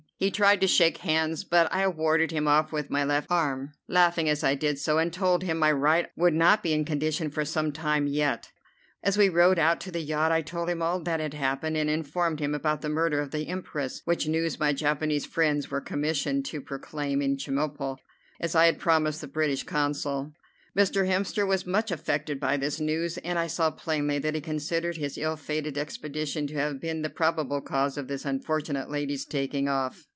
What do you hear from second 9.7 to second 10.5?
to the yacht I